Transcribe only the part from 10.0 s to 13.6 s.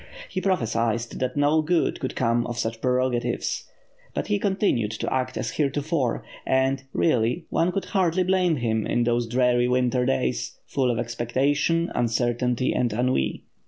days; full of expectation, uncertainty, and ennui.